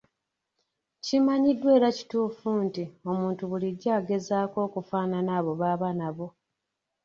[1.05, 6.27] Kimanyiddwa era kituufu nti ,omuntu bulijjo agezaako okufaanana abo b’aba nabo.